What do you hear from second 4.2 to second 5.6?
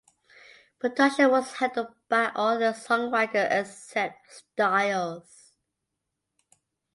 Styles.